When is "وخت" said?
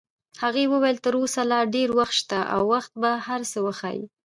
1.99-2.15, 2.73-2.91